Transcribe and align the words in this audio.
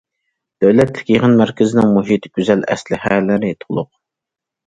دۆلەتلىك 0.63 1.09
يىغىن 1.15 1.35
مەركىزىنىڭ 1.41 1.93
مۇھىتى 1.97 2.31
گۈزەل، 2.39 2.65
ئەسلىھەلىرى 2.75 3.51
تولۇق. 3.65 3.89